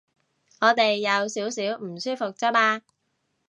[0.61, 2.81] 我哋有少少唔舒服啫嘛